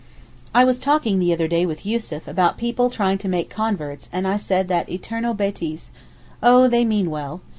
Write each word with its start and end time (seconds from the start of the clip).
I 0.51 0.63
was 0.65 0.79
talking 0.79 1.19
the 1.19 1.31
other 1.31 1.47
day 1.47 1.63
with 1.63 1.85
Yussuf 1.85 2.27
about 2.27 2.57
people 2.57 2.89
trying 2.89 3.19
to 3.19 3.27
make 3.27 3.51
converts 3.51 4.09
and 4.11 4.27
I 4.27 4.35
said 4.35 4.67
that 4.67 4.89
eternal 4.89 5.35
bêtise, 5.35 5.91
'Oh 6.41 6.67
they 6.67 6.83
mean 6.83 7.11
well. 7.11 7.41